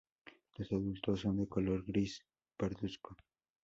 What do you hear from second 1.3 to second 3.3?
de color gris parduzco.